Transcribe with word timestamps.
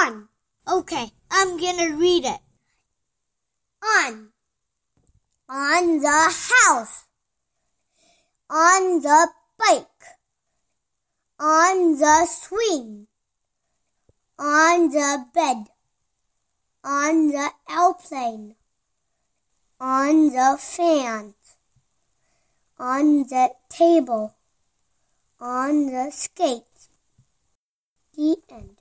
On. 0.00 0.28
Okay, 0.66 1.10
I'm 1.30 1.58
gonna 1.58 1.96
read 1.96 2.24
it. 2.24 2.40
On. 3.82 4.28
On 5.48 5.98
the 6.00 6.18
house. 6.50 7.06
On 8.50 9.00
the 9.00 9.28
bike. 9.58 10.04
On 11.40 11.98
the 11.98 12.26
swing. 12.26 13.06
On 14.38 14.88
the 14.88 15.26
bed. 15.34 15.66
On 16.84 17.28
the 17.28 17.50
airplane. 17.68 18.54
On 19.80 20.30
the 20.30 20.56
fan. 20.60 21.34
On 22.78 23.22
the 23.24 23.50
table. 23.68 24.36
On 25.40 25.86
the 25.86 26.10
skates. 26.12 26.88
The 28.14 28.36
end. 28.48 28.77